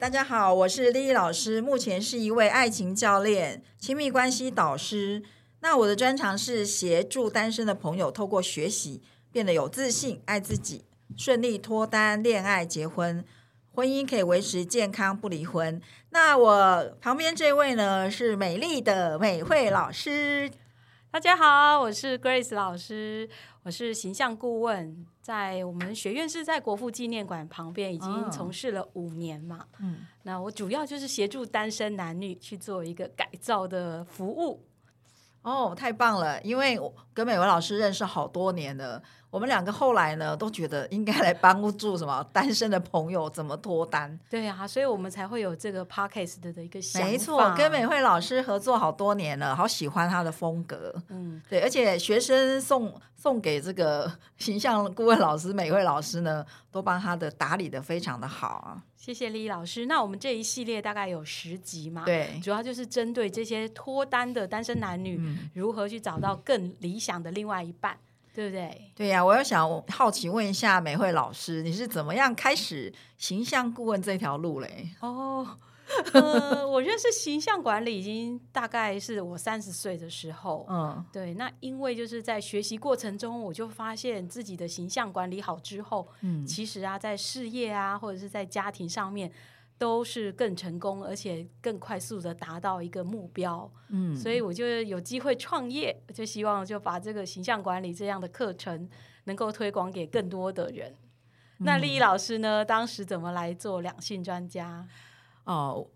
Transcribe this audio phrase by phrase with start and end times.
[0.00, 5.22] 大家好，我是丽丽老师，目前是一位爱情教练、亲密关系导师。
[5.60, 10.86] 那我的专长是协助单身的朋友透过学习变得有自信、爱自己，
[11.18, 13.22] 顺利脱单、恋爱、结婚，
[13.74, 15.78] 婚姻可以维持健康不离婚。
[16.08, 20.50] 那我旁边这位呢是美丽的美惠老师。
[21.12, 23.28] 大家好，我是 Grace 老师，
[23.64, 29.66] 我是形象顾问，在我们学院是在国父纪念馆旁边，已经从事了五年嘛。
[29.80, 34.64] 嗯，那我主要就是协助单身男女去做一个改造的服务。
[35.42, 36.40] 哦，太棒了！
[36.42, 39.02] 因为我跟美文老师认识好多年了。
[39.30, 44.18] 我们两个后来呢，都觉得应该来帮助什么单身的朋友怎么脱单。
[44.28, 47.08] 对呀，所以我们才会有这个 podcast 的一个想法。
[47.08, 50.92] 没错，跟美惠老师合作好多年了，好喜欢她的风格。
[51.10, 58.82] 嗯，对，而且学生送送给这个 形象顾问老师美惠老师呢，都帮他的打理的非常的好啊。
[58.96, 59.84] 谢谢李老师。
[59.84, 62.04] 那我们这一系列大概有十集嘛？
[62.06, 65.20] 对，主要就是针对这些脱单的单身男女，
[65.52, 67.98] 如何去找到更理想的另外一半。
[68.32, 68.92] 对不对？
[68.94, 74.88] 对呀，我又想好奇问一下美惠老师，你是怎么样开始形象顾问这条路嘞？
[75.00, 75.44] 哦，
[76.14, 80.66] 呃，我认识形象管理已经大概是我三十岁的时候。
[80.68, 89.30] 嗯，对，那因为就是在学习过程中，我就发现自己的形象管理好之后，嗯，其实啊，在事业啊，或者是在家庭上面。
[89.80, 93.72] 都是更成功，而且更快速的达到一个目标。
[93.88, 98.86] 嗯，所以我就有机会创业，就希望就把这个形象管理这样的课程
[99.24, 100.94] 能够推广给更多的人。
[101.60, 102.62] 那丽丽老师呢？
[102.62, 104.86] 当时怎么来做两性专家？
[105.44, 105.86] 哦，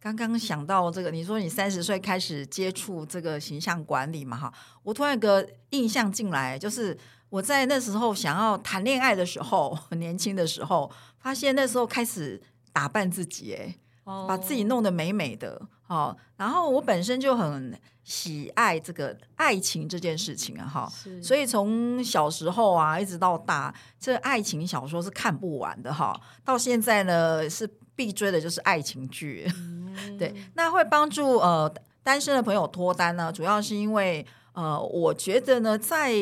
[0.00, 4.36] 刚刚想到这个，你说你三十岁开始接触这个形象管理嘛？
[4.36, 4.52] 哈，
[4.82, 6.96] 我突然有个印象进来，就是
[7.28, 12.42] 我在那时候想要谈恋爱的时候，很 年轻的时候，发现那时候开始。
[12.76, 13.74] 打扮自己，哎，
[14.04, 16.16] 把自己弄得美美的，哦。
[16.36, 20.92] 然后我本身就很喜爱这个爱情这件事情啊，哈，
[21.22, 26.18] 所以从小时候啊一直到大，这爱情小说是看不完的，哈。
[26.44, 29.46] 到现在呢，是必追的就是爱情剧，
[30.18, 30.34] 对。
[30.54, 36.12] 那会帮助呃单身的朋友脱单呢，主要是因为呃，我觉得呢，在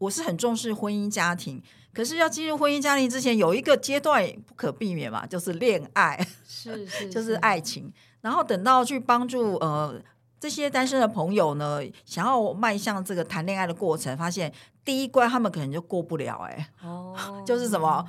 [0.00, 1.62] 我是很重视婚姻家庭。
[1.92, 6.16] 可是要进入婚姻家庭之前，有一个阶段不可避免嘛，就是恋爱，
[6.46, 7.92] 是是，就是爱情。
[8.20, 10.00] 然后等到去帮助呃
[10.38, 14.52] 这些单身的朋友呢，想要迈向这个谈恋爱的过程，发现
[14.84, 18.04] 第一关他们可能就过不了，哎，哦， 就是什么？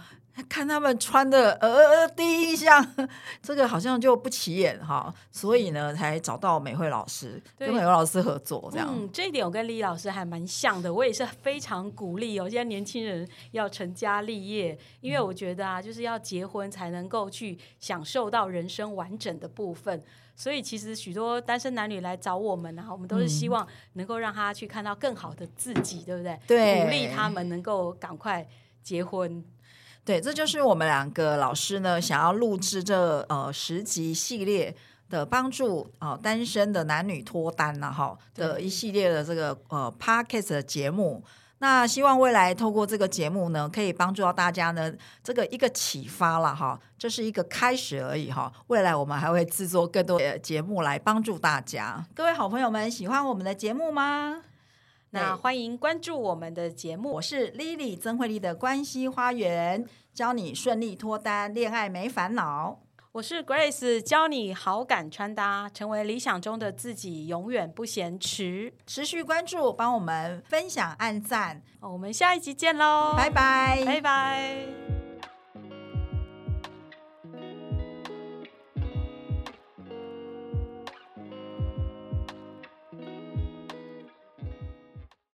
[0.47, 2.85] 看他们穿的，呃，第一印象
[3.41, 8.87] 这个好像就不起眼哈，所以呢，才找到美惠老师跟美惠老师合作这样。
[8.91, 20.01] 嗯，这一点我跟李老师还蛮像的，我也是非常鼓励哦，现在年轻人要成家立业，因为我觉得啊，就是要结婚才能够去享受到人生完整的部分。
[20.33, 26.39] 所以其实许多单身男女来找我们啊，我们都是希望能够让他去看到更好的自己，对不对？
[26.47, 28.47] 对，鼓励他们能够赶快
[28.81, 29.43] 结婚。
[30.03, 34.75] 对，这就是我们两个老师呢，想要录制这呃十集系列
[35.09, 41.23] 的帮助啊单身的男女脱单呐哈的一系列的这个呃 podcast 的节目。
[41.59, 44.91] 那希望未来透过这个节目呢，可以帮助到大家呢，
[45.23, 48.51] 这个一个启发了哈，这是一个开始而已哈。
[48.65, 52.03] 未来我们还会制作更多的节目来帮助大家。
[52.15, 54.41] 各位好朋友们，喜欢我们的节目吗？
[55.11, 62.79] 那欢迎关注我们的节目，我是 Lily 曾慧丽的关系花园，教你顺利脱单，恋爱没烦恼。
[63.11, 68.73] 我是 Grace，教你好感穿搭，成为理想中的自己，永远不嫌迟。
[68.87, 71.61] 持续关注，帮我们分享、按赞。
[71.81, 74.90] 我们下一集见喽，拜拜，拜拜。